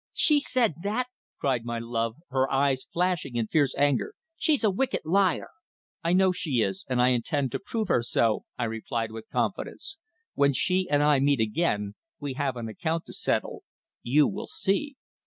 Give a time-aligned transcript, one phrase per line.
[0.15, 4.15] "She said that?" cried my love, her eyes flashing in fierce anger.
[4.35, 5.49] "She's a wicked liar."
[6.03, 9.99] "I know she is, and I intend to prove her so," I replied with confidence.
[10.33, 13.61] "When she and I meet again we have an account to settle.
[14.01, 14.95] You will see."